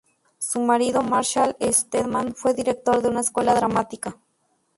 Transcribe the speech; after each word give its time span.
Su 0.39 0.61
marido, 0.61 1.03
Marshall 1.03 1.55
Stedman, 1.61 2.33
fue 2.33 2.55
director 2.55 3.03
de 3.03 3.09
una 3.09 3.21
escuela 3.21 3.53
dramática. 3.53 4.17